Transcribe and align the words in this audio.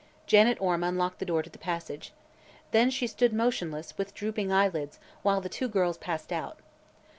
Janet 0.25 0.59
Orme 0.59 0.83
unlocked 0.85 1.19
the 1.19 1.27
door 1.27 1.43
to 1.43 1.49
the 1.51 1.59
passage. 1.59 2.11
Then 2.71 2.89
she 2.89 3.05
stood 3.05 3.33
motionless, 3.33 3.99
with 3.99 4.15
drooping 4.15 4.51
eyelids, 4.51 4.99
while 5.21 5.41
the 5.41 5.47
two 5.47 5.67
girls 5.67 5.99
passed 5.99 6.33
out. 6.33 6.57